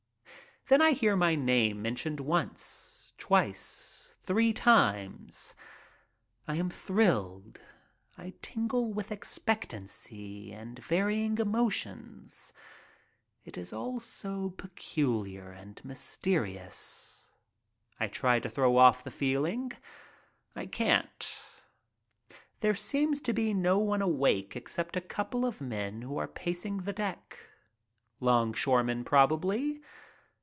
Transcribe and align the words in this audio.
Then 0.67 0.81
I 0.81 0.93
hear 0.93 1.17
my 1.17 1.35
name 1.35 1.81
mentioned 1.81 2.21
once, 2.21 3.11
twice, 3.17 4.15
three 4.21 4.53
times. 4.53 5.53
I 6.47 6.55
am 6.55 6.69
thrilled. 6.69 7.59
I 8.17 8.35
tingle 8.41 8.93
with 8.93 9.11
expectancy 9.11 10.53
and 10.53 10.79
varying 10.79 11.39
emotions. 11.39 12.53
It 13.43 13.57
is 13.57 13.73
all 13.73 13.99
so 13.99 14.51
peculiar 14.51 15.51
and 15.51 15.83
mysterious. 15.83 17.29
I 17.99 18.07
try 18.07 18.39
to 18.39 18.47
throw 18.47 18.77
off 18.77 19.03
the 19.03 19.11
feeling. 19.11 19.73
I 20.55 20.67
can't. 20.67 21.41
There 22.61 22.75
seems 22.75 23.19
to 23.21 23.33
be 23.33 23.53
no 23.53 23.77
one 23.79 24.01
awake 24.01 24.55
except 24.55 24.95
a 24.95 25.01
couple 25.01 25.45
of 25.45 25.59
men 25.59 26.01
who 26.03 26.17
are 26.17 26.29
pacing 26.29 26.77
the 26.83 26.93
deck. 26.93 27.37
Longshoremen, 28.21 29.03
probably. 29.03 29.81